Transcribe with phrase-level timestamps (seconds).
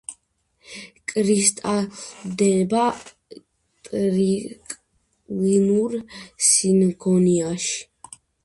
[1.11, 2.87] კრისტალდება
[3.89, 5.95] ტრიკლინურ
[6.49, 7.81] სინგონიაში.